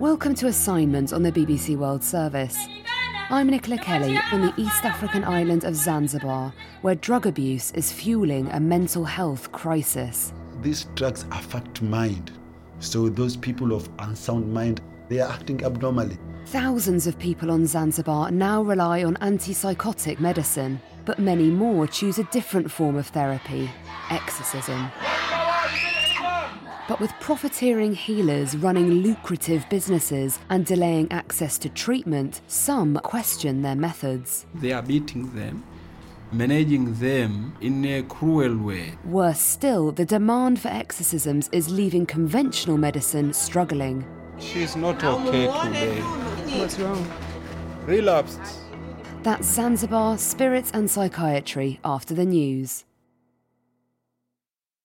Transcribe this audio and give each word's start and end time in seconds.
Welcome 0.00 0.34
to 0.36 0.48
Assignment 0.48 1.12
on 1.12 1.22
the 1.22 1.30
BBC 1.30 1.76
World 1.76 2.02
Service. 2.02 2.58
I'm 3.30 3.46
Nicola 3.46 3.78
Kelly 3.78 4.18
on 4.32 4.40
the 4.40 4.52
East 4.56 4.84
African 4.84 5.22
island 5.22 5.62
of 5.62 5.76
Zanzibar, 5.76 6.52
where 6.82 6.96
drug 6.96 7.28
abuse 7.28 7.70
is 7.72 7.92
fueling 7.92 8.50
a 8.50 8.58
mental 8.58 9.04
health 9.04 9.52
crisis. 9.52 10.32
These 10.62 10.86
drugs 10.96 11.26
affect 11.30 11.80
mind. 11.80 12.32
So 12.80 13.08
those 13.08 13.36
people 13.36 13.72
of 13.72 13.88
unsound 14.00 14.52
mind, 14.52 14.80
they 15.08 15.20
are 15.20 15.30
acting 15.30 15.64
abnormally. 15.64 16.18
Thousands 16.46 17.06
of 17.06 17.16
people 17.16 17.52
on 17.52 17.64
Zanzibar 17.64 18.32
now 18.32 18.62
rely 18.62 19.04
on 19.04 19.14
antipsychotic 19.18 20.18
medicine, 20.18 20.80
but 21.04 21.20
many 21.20 21.50
more 21.50 21.86
choose 21.86 22.18
a 22.18 22.24
different 22.24 22.68
form 22.68 22.96
of 22.96 23.06
therapy 23.06 23.70
exorcism. 24.10 24.90
But 26.86 27.00
with 27.00 27.12
profiteering 27.18 27.94
healers 27.94 28.56
running 28.56 28.90
lucrative 28.90 29.66
businesses 29.70 30.38
and 30.50 30.66
delaying 30.66 31.10
access 31.10 31.56
to 31.58 31.70
treatment, 31.70 32.42
some 32.46 33.00
question 33.02 33.62
their 33.62 33.74
methods. 33.74 34.44
They 34.54 34.72
are 34.72 34.82
beating 34.82 35.34
them, 35.34 35.64
managing 36.30 36.94
them 36.94 37.56
in 37.62 37.84
a 37.86 38.02
cruel 38.02 38.58
way. 38.58 38.98
Worse 39.06 39.40
still, 39.40 39.92
the 39.92 40.04
demand 40.04 40.60
for 40.60 40.68
exorcisms 40.68 41.48
is 41.52 41.70
leaving 41.70 42.04
conventional 42.04 42.76
medicine 42.76 43.32
struggling. 43.32 44.04
She's 44.38 44.76
not 44.76 45.02
okay 45.02 45.46
today. 45.64 46.00
What's 46.58 46.78
wrong? 46.78 47.10
Relapsed. 47.86 48.40
That's 49.22 49.46
Zanzibar 49.46 50.18
Spirits 50.18 50.70
and 50.74 50.90
Psychiatry 50.90 51.80
after 51.82 52.12
the 52.12 52.26
news. 52.26 52.84